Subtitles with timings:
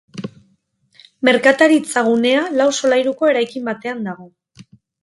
[1.29, 4.31] Merkataritza-gunea lau solairuko eraikin batean dago.